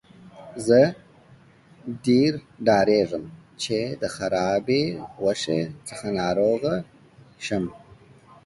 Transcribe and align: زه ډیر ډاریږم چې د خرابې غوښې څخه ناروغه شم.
زه 0.67 0.81
ډیر 2.05 2.31
ډاریږم 2.67 3.23
چې 3.61 3.77
د 4.01 4.03
خرابې 4.15 4.83
غوښې 5.21 5.61
څخه 5.87 6.07
ناروغه 6.19 6.75
شم. 7.45 7.65